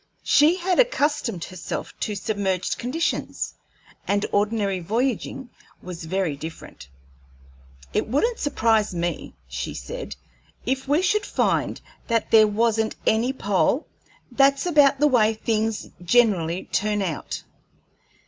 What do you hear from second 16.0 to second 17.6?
generally turn out."